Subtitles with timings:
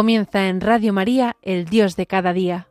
[0.00, 2.68] Comienza en Radio María, el Dios de cada día.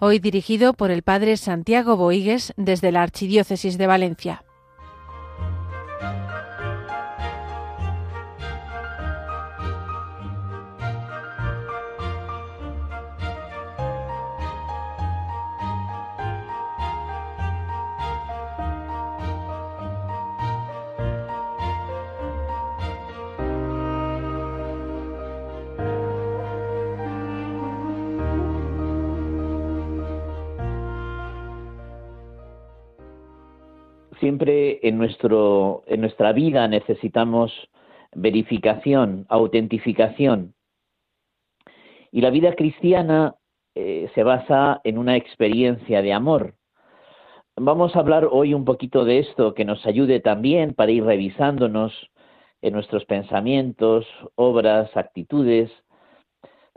[0.00, 4.42] Hoy dirigido por el Padre Santiago Boigues desde la Archidiócesis de Valencia.
[34.22, 37.50] Siempre en, nuestro, en nuestra vida necesitamos
[38.14, 40.54] verificación, autentificación.
[42.12, 43.34] Y la vida cristiana
[43.74, 46.54] eh, se basa en una experiencia de amor.
[47.56, 51.92] Vamos a hablar hoy un poquito de esto que nos ayude también para ir revisándonos
[52.60, 55.68] en nuestros pensamientos, obras, actitudes,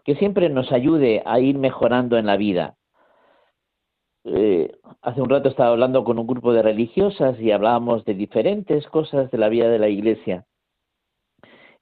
[0.04, 2.76] que siempre nos ayude a ir mejorando en la vida.
[4.26, 4.72] Eh,
[5.04, 9.30] hace un rato estaba hablando con un grupo de religiosas y hablábamos de diferentes cosas
[9.30, 10.46] de la vida de la iglesia.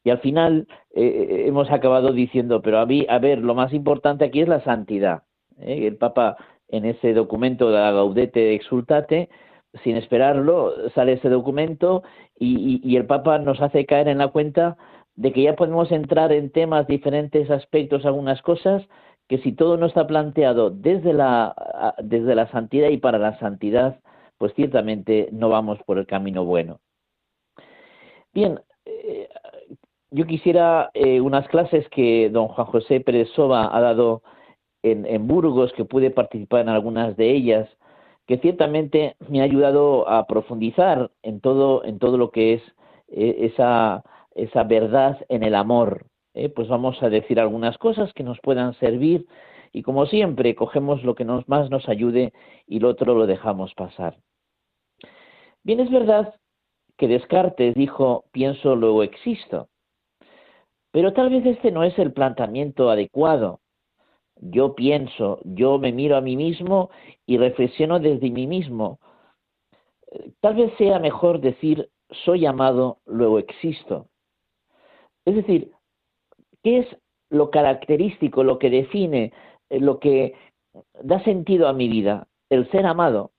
[0.03, 3.73] Y al final eh, eh, hemos acabado diciendo, pero a, mí, a ver, lo más
[3.73, 5.23] importante aquí es la santidad.
[5.57, 6.35] El Papa
[6.67, 9.29] en ese documento de la Gaudete Exultate,
[9.83, 12.03] sin esperarlo, sale ese documento
[12.37, 14.77] y el Papa nos hace caer en la cuenta
[15.15, 18.83] de que ya podemos entrar en temas, diferentes aspectos, algunas cosas,
[19.27, 23.99] que si todo no está planteado desde la, desde la santidad y para la santidad,
[24.37, 26.79] pues ciertamente no vamos por el camino bueno.
[28.33, 29.29] Bien, eh,
[30.11, 34.21] yo quisiera eh, unas clases que don Juan José Pérez Soba ha dado
[34.83, 37.69] en, Burgos, que pude participar en algunas de ellas,
[38.27, 42.61] que ciertamente me ha ayudado a profundizar en todo, en todo lo que es
[43.07, 44.03] eh, esa,
[44.35, 48.73] esa verdad en el amor, eh, pues vamos a decir algunas cosas que nos puedan
[48.75, 49.27] servir
[49.71, 52.33] y como siempre cogemos lo que nos, más nos ayude
[52.67, 54.17] y lo otro lo dejamos pasar.
[55.63, 56.33] Bien, es verdad
[56.97, 59.69] que Descartes dijo pienso luego existo,
[60.91, 63.61] pero tal vez este no es el planteamiento adecuado.
[64.35, 66.89] Yo pienso, yo me miro a mí mismo
[67.25, 68.99] y reflexiono desde mí mismo.
[70.41, 71.89] Tal vez sea mejor decir
[72.25, 74.07] soy amado, luego existo.
[75.25, 75.71] Es decir,
[76.63, 76.87] ¿Qué es
[77.29, 79.33] lo característico, lo que define,
[79.69, 80.33] eh, lo que
[81.01, 82.27] da sentido a mi vida?
[82.49, 83.31] El ser amado,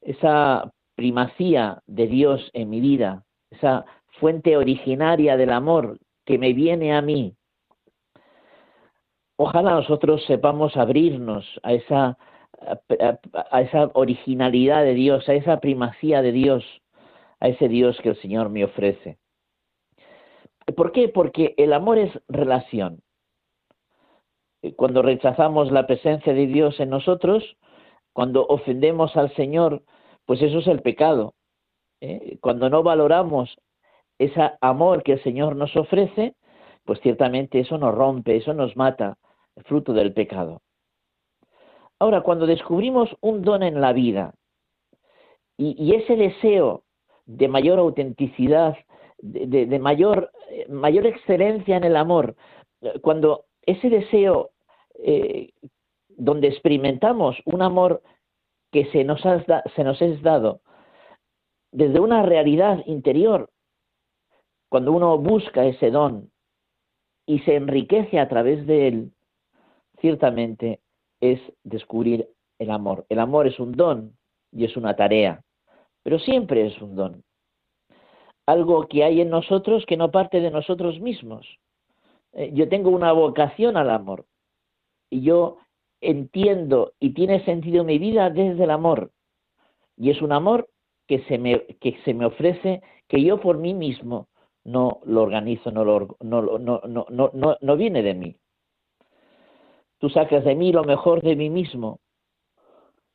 [0.00, 3.84] esa primacía de Dios en mi vida, esa
[4.20, 7.34] fuente originaria del amor que me viene a mí.
[9.36, 12.18] Ojalá nosotros sepamos abrirnos a esa,
[13.50, 16.64] a esa originalidad de Dios, a esa primacía de Dios,
[17.40, 19.18] a ese Dios que el Señor me ofrece.
[20.76, 21.08] ¿Por qué?
[21.08, 23.02] Porque el amor es relación.
[24.76, 27.56] Cuando rechazamos la presencia de Dios en nosotros,
[28.12, 29.82] cuando ofendemos al Señor,
[30.24, 31.34] pues eso es el pecado.
[32.00, 32.38] ¿eh?
[32.40, 33.56] Cuando no valoramos
[34.18, 36.34] ese amor que el Señor nos ofrece,
[36.84, 39.18] pues ciertamente eso nos rompe, eso nos mata,
[39.64, 40.62] fruto del pecado.
[41.98, 44.34] Ahora, cuando descubrimos un don en la vida
[45.56, 46.82] y ese deseo
[47.26, 48.76] de mayor autenticidad,
[49.22, 50.30] de, mayor,
[50.68, 52.36] mayor excelencia en el amor,
[53.00, 54.50] cuando ese deseo
[54.98, 55.52] eh,
[56.08, 58.02] donde experimentamos un amor
[58.70, 60.60] que se nos, se nos es dado
[61.72, 63.48] desde una realidad interior,
[64.68, 66.30] cuando uno busca ese don
[67.26, 69.12] y se enriquece a través de él,
[70.00, 70.80] ciertamente
[71.20, 72.28] es descubrir
[72.58, 73.06] el amor.
[73.08, 74.16] El amor es un don
[74.52, 75.42] y es una tarea,
[76.02, 77.24] pero siempre es un don
[78.46, 81.46] algo que hay en nosotros que no parte de nosotros mismos.
[82.32, 84.26] Eh, yo tengo una vocación al amor
[85.10, 85.58] y yo
[86.00, 89.12] entiendo y tiene sentido mi vida desde el amor.
[89.96, 90.68] Y es un amor
[91.06, 94.28] que se me, ofrece que yo por mí mismo
[94.64, 98.36] no lo organizo, no, lo, no, no, no, no, no viene de mí.
[99.98, 102.00] Tú sacas de mí lo mejor de mí mismo.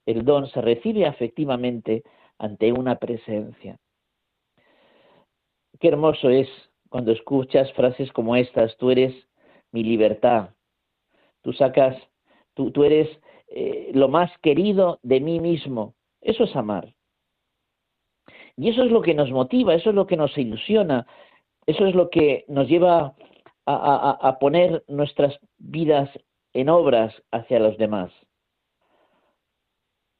[0.05, 2.03] El don se recibe efectivamente
[2.37, 3.77] ante una presencia.
[5.79, 6.47] Qué hermoso es
[6.89, 9.13] cuando escuchas frases como estas, tú eres
[9.71, 10.49] mi libertad,
[11.41, 11.95] tú sacas,
[12.53, 13.09] tú, tú eres
[13.49, 15.93] eh, lo más querido de mí mismo.
[16.21, 16.93] Eso es amar.
[18.55, 21.05] Y eso es lo que nos motiva, eso es lo que nos ilusiona,
[21.67, 23.15] eso es lo que nos lleva
[23.65, 26.09] a, poner nuestras vidas
[26.53, 28.11] en obras hacia los demás.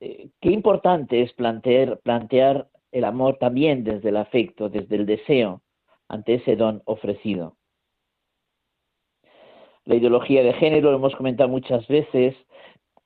[0.02, 5.62] Eh, qué importante es plantear, plantear el amor también desde el afecto, desde el deseo,
[6.08, 7.58] ante ese don ofrecido.
[9.86, 12.36] La ideología de género, lo hemos comentado muchas veces,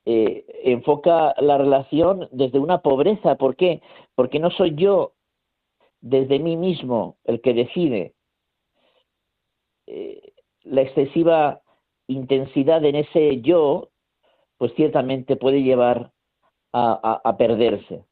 [0.04, 3.36] eh, enfoca la relación desde una pobreza.
[3.36, 3.80] ¿Por qué?
[4.14, 5.12] Porque no soy yo
[6.00, 8.14] desde mí mismo el que decide.
[9.86, 10.32] Eh,
[10.64, 11.60] la excesiva
[12.08, 13.90] intensidad en ese yo,
[14.58, 16.12] pues ciertamente puede llevar
[16.72, 18.06] a perderse.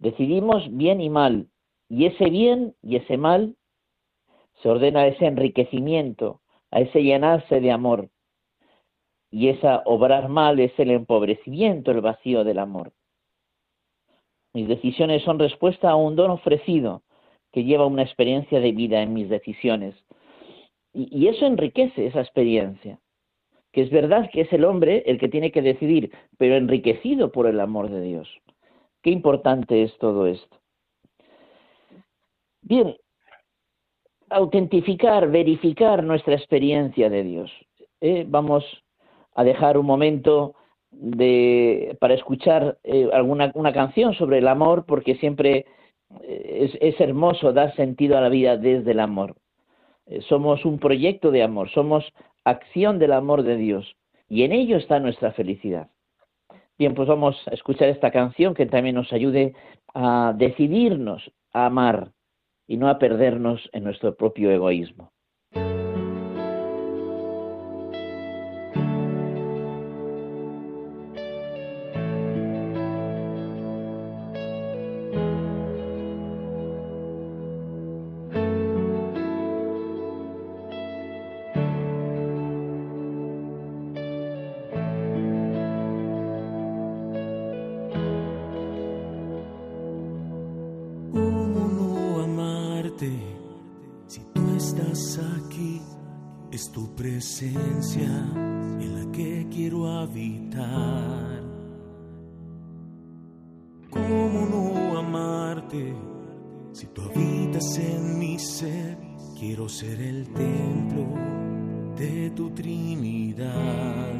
[0.00, 1.48] Decidimos bien y mal,
[1.88, 3.54] y ese bien y ese mal
[4.62, 8.08] se ordena a ese enriquecimiento, a ese llenarse de amor.
[9.30, 12.92] Y esa obrar mal es el empobrecimiento, el vacío del amor.
[14.54, 17.02] Mis decisiones son respuesta a un don ofrecido
[17.52, 19.94] que lleva una experiencia de vida en mis decisiones.
[20.94, 22.98] Y, eso enriquece esa experiencia.
[23.72, 27.46] Que es verdad que es el hombre el que tiene que decidir, pero enriquecido por
[27.46, 28.28] el amor de Dios.
[29.02, 30.56] Qué importante es todo esto.
[32.62, 32.94] Bien,
[34.28, 37.50] autentificar, verificar nuestra experiencia de Dios.
[38.00, 38.64] Eh, vamos
[39.34, 40.54] a dejar un momento
[42.00, 45.66] para escuchar eh, alguna una canción sobre el amor, porque siempre
[46.22, 49.36] eh, es, hermoso dar sentido a la vida desde el amor.
[50.28, 52.04] Somos un proyecto de amor, somos
[52.44, 53.96] acción del amor de Dios,
[54.28, 55.88] y en ello está nuestra felicidad.
[56.80, 59.52] Bien, pues vamos a escuchar esta canción que también nos ayude
[59.92, 62.12] a decidirnos a amar
[62.66, 65.12] y no a perdernos en nuestro propio egoísmo.
[99.60, 101.42] Quiero habitar.
[103.90, 105.94] ¿Cómo no amarte
[106.72, 108.96] si tú habitas en mi ser?
[109.38, 111.04] Quiero ser el templo
[111.94, 114.14] de tu Trinidad.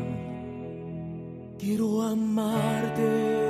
[1.58, 3.49] Quiero amarte.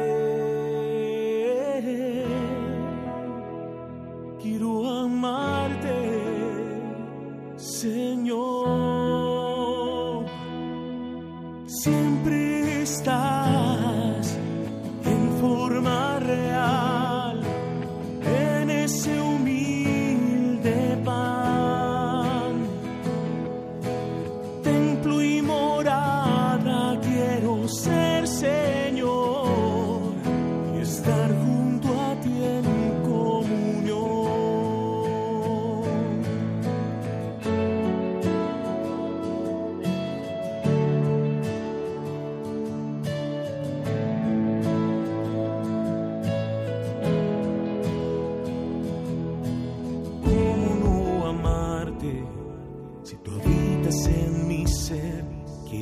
[18.90, 19.29] seu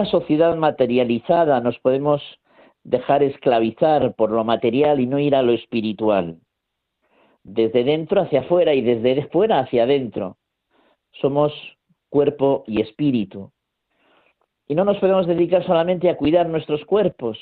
[0.00, 2.22] una sociedad materializada nos podemos
[2.84, 6.38] dejar esclavizar por lo material y no ir a lo espiritual.
[7.42, 10.38] Desde dentro hacia afuera y desde fuera hacia adentro.
[11.20, 11.52] Somos
[12.08, 13.52] cuerpo y espíritu.
[14.66, 17.38] Y no nos podemos dedicar solamente a cuidar nuestros cuerpos,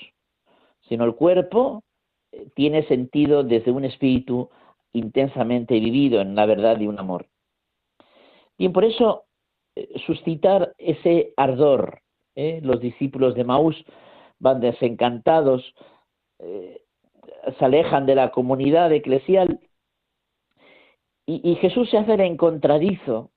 [0.89, 1.85] sino el cuerpo
[2.33, 4.51] eh, tiene sentido desde un espíritu
[4.93, 7.29] intensamente vivido en la verdad y un amor.
[8.59, 9.27] Bien, por eso
[9.77, 12.03] eh, suscitar ese ardor.
[12.39, 12.61] ¿Eh?
[12.63, 13.77] Los discípulos de Maús
[14.39, 15.75] van desencantados,
[16.39, 16.83] eh,
[17.59, 19.61] se alejan de la comunidad eclesial
[21.27, 23.33] y, Jesús se hace el encontradizo.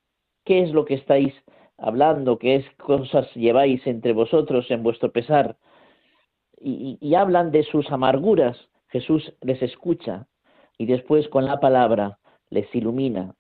[0.45, 1.33] ¿Qué es lo que estáis
[1.77, 2.39] hablando?
[2.39, 5.57] ¿Qué es cosas lleváis entre vosotros en vuestro pesar?
[6.57, 8.57] Y hablan de sus amarguras.
[8.87, 10.27] Jesús les escucha
[10.77, 13.35] y después con la palabra les ilumina.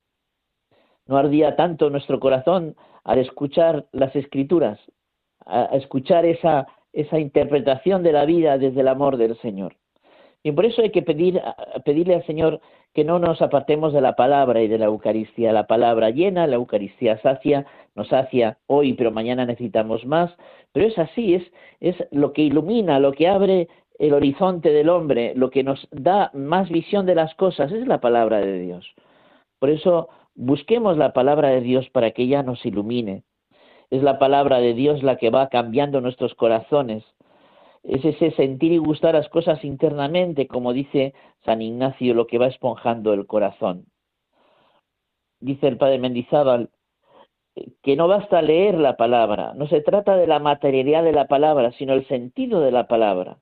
[1.05, 2.75] No ardía tanto nuestro corazón
[3.05, 4.79] al escuchar las escrituras,
[5.45, 9.75] a escuchar esa, esa interpretación de la vida desde el amor del Señor.
[10.43, 11.41] Y por eso hay que pedir,
[11.85, 12.61] pedirle al Señor
[12.93, 15.53] que no nos apartemos de la palabra y de la Eucaristía.
[15.53, 20.31] La palabra llena, la Eucaristía sacia, nos sacia hoy, pero mañana necesitamos más.
[20.73, 21.43] Pero es así, es,
[21.79, 23.67] es lo que ilumina, lo que abre
[23.99, 28.01] el horizonte del hombre, lo que nos da más visión de las cosas, es la
[28.01, 28.93] palabra de Dios.
[29.59, 33.23] Por eso busquemos la palabra de Dios para que ella nos ilumine.
[33.91, 37.03] Es la palabra de Dios la que va cambiando nuestros corazones.
[37.83, 41.13] Es ese sentir y gustar las cosas internamente, como dice
[41.45, 43.85] San Ignacio, lo que va esponjando el corazón.
[45.39, 46.69] Dice el padre Mendizábal
[47.83, 51.71] que no basta leer la palabra, no se trata de la materialidad de la palabra,
[51.73, 53.39] sino el sentido de la palabra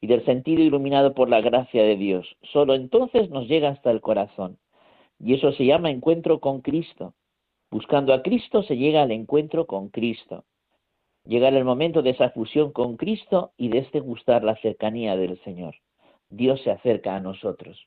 [0.00, 2.36] y del sentido iluminado por la gracia de Dios.
[2.52, 4.58] Solo entonces nos llega hasta el corazón.
[5.18, 7.14] Y eso se llama encuentro con Cristo.
[7.76, 10.44] Buscando a Cristo se llega al encuentro con Cristo.
[11.26, 15.38] Llegar el momento de esa fusión con Cristo y de este gustar la cercanía del
[15.44, 15.74] Señor.
[16.30, 17.86] Dios se acerca a nosotros.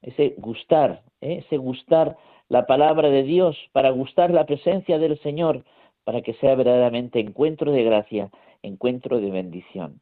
[0.00, 1.42] Ese gustar, ¿eh?
[1.44, 2.16] ese gustar
[2.48, 5.66] la palabra de Dios, para gustar la presencia del Señor,
[6.04, 8.30] para que sea verdaderamente encuentro de gracia,
[8.62, 10.00] encuentro de bendición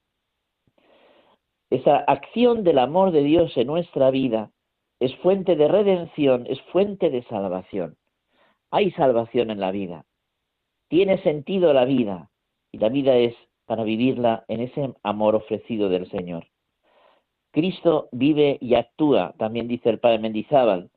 [1.70, 4.52] esa acción del amor de Dios en nuestra vida
[5.00, 7.96] es fuente de redención, es fuente de salvación.
[8.70, 10.04] Hay salvación en la vida.
[10.88, 12.30] Tiene sentido la vida
[12.70, 13.34] y la vida es
[13.64, 16.46] para vivirla en ese amor ofrecido del Señor.
[17.50, 20.90] Cristo vive y actúa, también dice el Padre Mendizábal,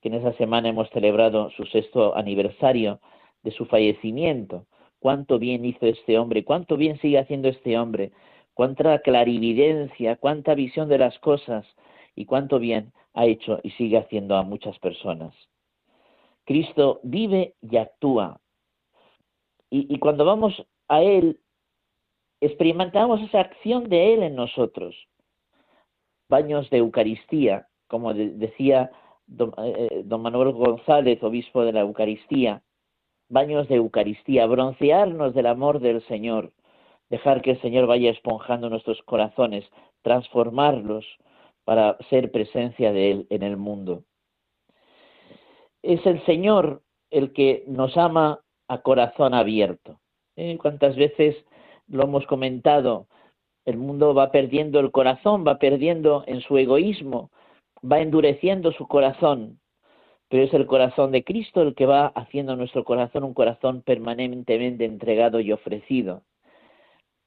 [0.00, 3.00] que en esa semana hemos celebrado su sexto aniversario
[3.42, 4.66] de su fallecimiento.
[5.00, 8.12] Cuánto bien hizo este hombre, cuánto bien sigue haciendo este hombre,
[8.54, 11.66] cuánta clarividencia, cuánta visión de las cosas
[12.14, 15.34] y cuánto bien ha hecho y sigue haciendo a muchas personas.
[16.46, 18.40] Cristo vive y actúa.
[19.68, 21.40] Y, cuando vamos a Él,
[22.40, 24.94] experimentamos esa acción de Él en nosotros.
[26.28, 28.90] Baños de Eucaristía, como decía
[29.26, 32.62] don, eh, don Manuel González, obispo de la Eucaristía,
[33.28, 36.52] baños de Eucaristía, broncearnos del amor del Señor,
[37.10, 39.64] dejar que el Señor vaya esponjando nuestros corazones,
[40.02, 41.04] transformarlos
[41.64, 44.04] para ser presencia de Él en el mundo.
[45.86, 50.00] Es el Señor el que nos ama a corazón abierto.
[50.34, 50.58] ¿Eh?
[50.60, 51.36] ¿Cuántas veces
[51.86, 53.06] lo hemos comentado?
[53.64, 57.30] El mundo va perdiendo el corazón, va perdiendo en su egoísmo,
[57.80, 59.60] va endureciendo su corazón,
[60.28, 64.84] pero es el corazón de Cristo el que va haciendo nuestro corazón un corazón permanentemente
[64.84, 66.22] entregado y ofrecido.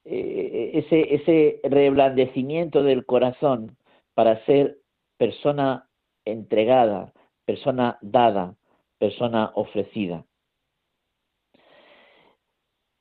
[0.04, 3.78] Eh, ese, ese reblandecimiento del corazón
[4.14, 4.78] para ser
[5.16, 5.88] persona
[6.26, 7.12] entregada,
[7.50, 8.54] persona dada,
[8.98, 10.24] persona ofrecida.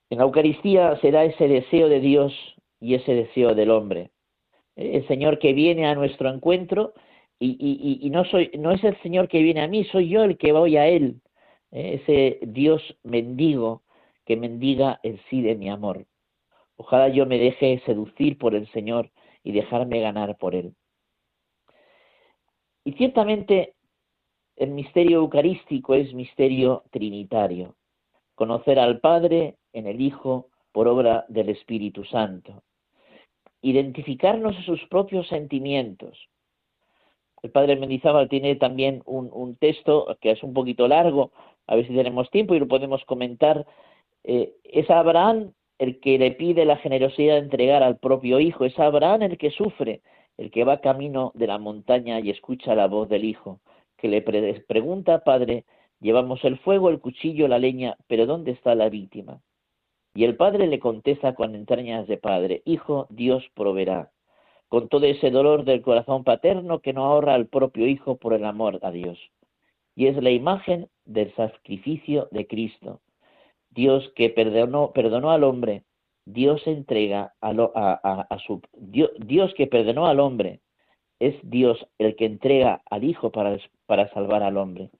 [0.09, 2.33] En la Eucaristía será ese deseo de Dios
[2.79, 4.09] y ese deseo del hombre.
[4.75, 6.93] El Señor que viene a nuestro encuentro
[7.39, 10.51] y, no, soy, no es el Señor que viene a mí, soy yo el que
[10.51, 11.21] voy a Él.
[11.71, 12.01] ¿eh?
[12.01, 13.83] Ese Dios mendigo
[14.25, 16.07] que mendiga el sí de mi amor.
[16.75, 19.11] Ojalá yo me deje seducir por el Señor
[19.43, 20.73] y dejarme ganar por Él.
[22.83, 23.75] Y ciertamente
[24.59, 27.75] el misterio eucarístico es misterio trinitario.
[28.35, 32.61] Conocer al Padre en el Hijo por obra del Espíritu Santo.
[33.61, 36.27] Identificarnos a sus propios sentimientos.
[37.41, 41.31] El Padre Mendizábal tiene también un, texto que es un poquito largo,
[41.65, 43.65] a ver si tenemos tiempo y lo podemos comentar.
[44.25, 48.77] Eh, es Abraham el que le pide la generosidad de entregar al propio Hijo, es
[48.77, 50.01] Abraham el que sufre,
[50.37, 53.61] el que va camino de la montaña y escucha la voz del Hijo,
[53.99, 55.65] que le pregunta, Padre,
[55.99, 59.41] llevamos el fuego, el cuchillo, la leña, pero ¿dónde está la víctima?
[60.15, 64.11] Y el Padre le contesta con entrañas de Padre, Hijo, Dios proveerá,
[64.67, 68.45] con todo ese dolor del corazón paterno que no ahorra al propio Hijo por el
[68.45, 69.19] amor a Dios.
[69.95, 73.01] Y es la imagen del sacrificio de Cristo,
[73.69, 75.83] Dios que perdonó, perdonó al hombre,
[76.25, 77.49] Dios entrega a,
[78.29, 80.61] a, su Dios, Dios, que perdonó al hombre,
[81.19, 83.57] es Dios el que entrega al Hijo para,
[83.89, 84.91] para salvar al hombre.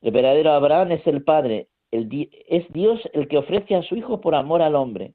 [0.00, 4.34] El verdadero Abraham es el Padre es Dios el que ofrece a su Hijo por
[4.34, 5.12] amor al hombre.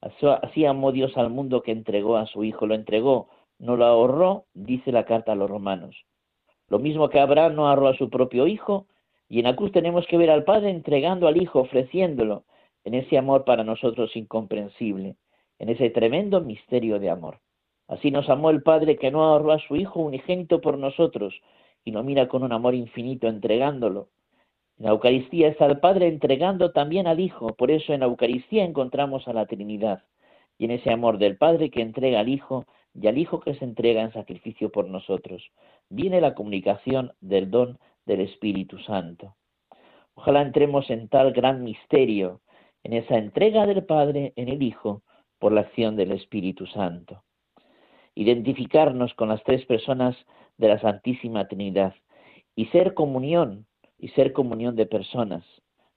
[0.00, 3.28] Así amó Dios al mundo que entregó a su Hijo, lo entregó,
[3.58, 5.96] no lo ahorró, dice la carta a los romanos.
[6.68, 8.86] Lo mismo que Abraham no ahorró a su propio Hijo,
[9.28, 12.44] y en la cruz tenemos que ver al Padre entregando al Hijo, ofreciéndolo,
[12.84, 15.16] en ese amor para nosotros incomprensible,
[15.58, 17.38] en ese tremendo misterio de amor.
[17.88, 21.34] Así nos amó el Padre que no ahorró a su Hijo unigénito por nosotros,
[21.84, 24.08] y lo mira con un amor infinito entregándolo.
[24.78, 28.64] En la Eucaristía está el Padre entregando también al Hijo, por eso en la Eucaristía
[28.64, 30.04] encontramos a la Trinidad,
[30.58, 33.64] y en ese amor del Padre que entrega al Hijo y al Hijo que se
[33.64, 35.50] entrega en sacrificio por nosotros,
[35.88, 39.34] viene la comunicación del don del Espíritu Santo.
[40.14, 42.40] Ojalá entremos en tal gran misterio,
[42.82, 45.02] en esa entrega del Padre en el Hijo
[45.38, 47.22] por la acción del Espíritu Santo.
[48.18, 50.16] Identificarnos con las tres personas
[50.56, 51.94] de la Santísima Trinidad
[52.56, 53.64] y ser comunión,
[53.96, 55.44] y ser comunión de personas.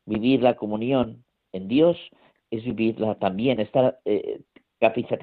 [0.06, 1.98] Vivir la comunión en Dios
[2.52, 4.42] es vivirla también, estar, eh,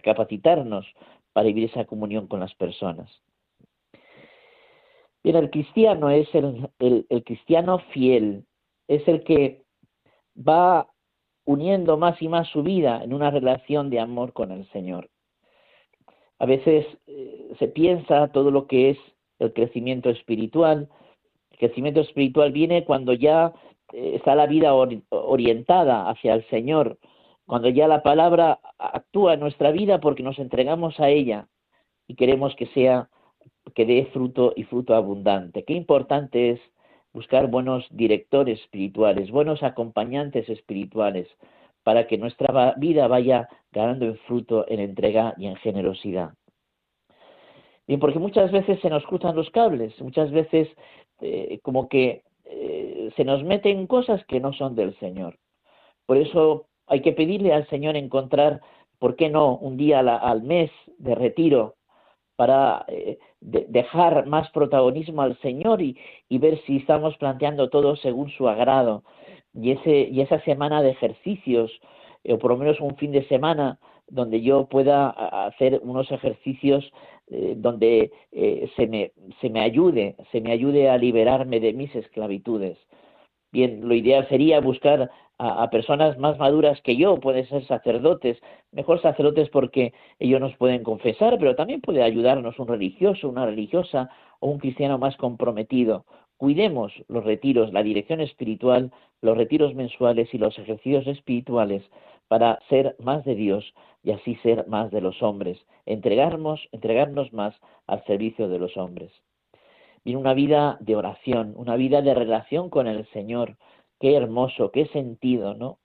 [0.02, 0.86] capacitarnos
[1.32, 3.08] para vivir esa comunión con las personas.
[5.22, 8.44] Bien, el cristiano es el, el cristiano fiel,
[8.88, 9.62] es el que
[10.36, 10.88] va
[11.44, 15.08] uniendo más y más su vida en una relación de amor con el Señor.
[16.38, 18.98] A veces eh, se piensa todo lo que es
[19.38, 20.88] el crecimiento espiritual.
[21.50, 23.52] El crecimiento espiritual viene cuando ya
[23.92, 26.98] eh, está la vida orientada hacia el Señor,
[27.46, 31.48] cuando ya la palabra actúa en nuestra vida porque nos entregamos a ella
[32.06, 33.08] y queremos que sea
[33.74, 35.64] que dé fruto y fruto abundante.
[35.64, 36.60] Qué importante es
[37.12, 41.28] buscar buenos directores espirituales, buenos acompañantes espirituales,
[41.82, 46.34] para que nuestra vida vaya ganando en fruto, en entrega y en generosidad.
[47.88, 50.68] Bien, porque muchas veces se nos cruzan los cables, muchas veces
[51.22, 55.38] eh, como que eh, se nos meten cosas que no son del Señor.
[56.04, 58.60] Por eso hay que pedirle al Señor encontrar,
[58.98, 61.76] ¿por qué no?, un día al mes de retiro
[62.36, 65.96] para eh, dejar más protagonismo al Señor y,
[66.28, 69.02] ver si estamos planteando todo según su agrado.
[69.54, 71.72] Y, ese, y esa semana de ejercicios,
[72.28, 75.08] o por lo menos un fin de semana, donde yo pueda
[75.46, 76.90] hacer unos ejercicios
[77.30, 78.10] eh, donde
[78.76, 82.78] se, me, se me ayude, se me ayude a liberarme de mis esclavitudes.
[83.50, 88.38] Bien, lo ideal sería buscar a, personas más maduras que yo, pueden ser sacerdotes,
[88.72, 94.10] mejor sacerdotes porque ellos nos pueden confesar, pero también puede ayudarnos un religioso, una religiosa
[94.40, 96.04] o un cristiano más comprometido.
[96.36, 101.82] Cuidemos los retiros, la dirección espiritual, los retiros mensuales y los ejercicios espirituales
[102.28, 107.54] para ser más de Dios y así ser más de los hombres, entregarnos, entregarnos más
[107.86, 109.10] al servicio de los hombres.
[110.04, 113.56] Viene una vida de oración, una vida de relación con el Señor,
[114.00, 115.80] Qué hermoso, qué sentido, ¿no?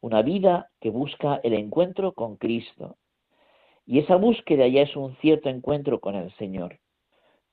[0.00, 2.96] Una vida que busca el encuentro con Cristo.
[3.84, 6.78] Y esa búsqueda ya es un cierto encuentro con el Señor.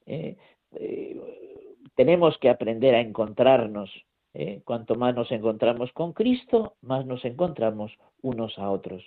[0.05, 0.35] ¿eh?
[0.73, 1.19] Eh,
[1.95, 3.89] tenemos que aprender a encontrarnos.
[4.35, 4.61] ¿Eh?
[4.63, 9.03] Cuanto más nos encontramos con Cristo, más nos encontramos unos a otros.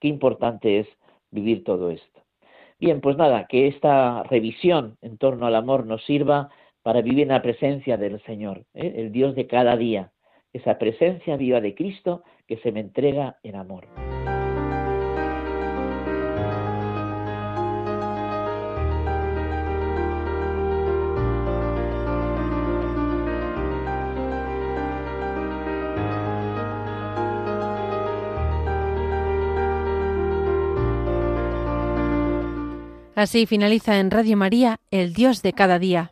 [0.00, 0.88] Qué importante es
[1.30, 2.20] vivir todo esto.
[2.78, 6.50] Bien, pues nada, que esta revisión en torno al amor nos sirva
[6.82, 10.10] para vivir en la presencia del Señor, el Dios de cada día,
[10.52, 13.86] esa presencia viva de Cristo que se me entrega en amor.
[33.22, 36.10] Así finaliza en Radio María, El Dios de cada día.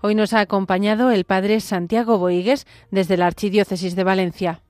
[0.00, 4.62] Hoy nos ha acompañado el padre Santiago Boigues desde la Archidiócesis de Valencia.